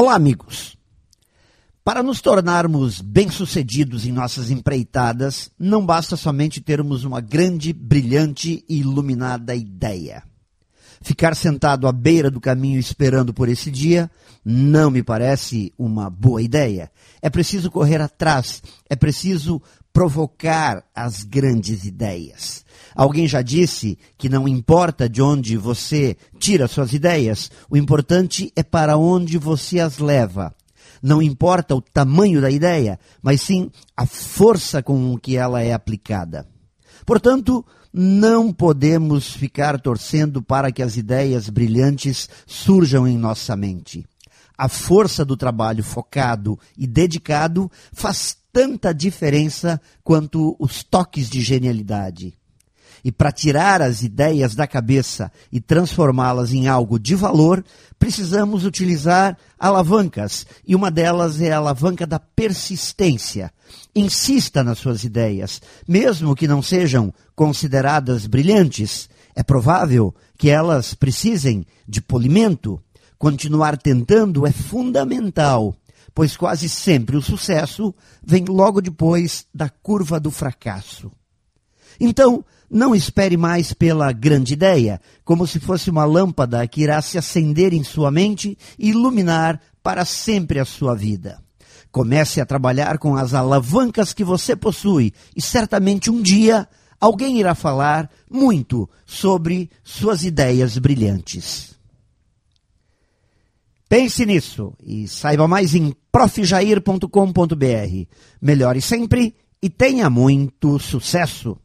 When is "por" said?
13.32-13.48